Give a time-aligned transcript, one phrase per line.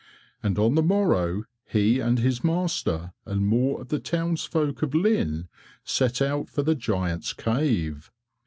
[0.41, 4.95] And on the morrow he and his master and more of the towns folk of
[4.95, 5.47] Lynn
[5.83, 8.11] set out for the giant's cave.